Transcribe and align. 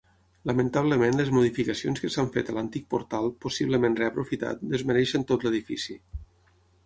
Lamentablement 0.49 1.19
les 1.19 1.27
modificacions 1.37 2.01
que 2.05 2.09
s'han 2.15 2.29
fet 2.37 2.49
a 2.53 2.55
l'antic 2.55 2.87
portal, 2.95 3.29
possiblement 3.47 3.97
reaprofitat, 4.01 4.63
desmereixen 4.71 5.27
tot 5.33 5.47
l'edifici. 5.49 5.99